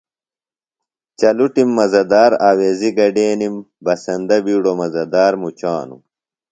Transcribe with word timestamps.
چلٹِم 1.19 1.69
مزہ 1.77 2.03
دار 2.11 2.31
آویزیۡ 2.49 2.93
گڈینِم۔ 2.97 3.55
بسندہ 3.83 4.37
بِیڈوۡ 4.45 4.77
مزہ 4.81 5.03
دار 5.13 5.33
مُچانوۡ۔ 5.41 6.03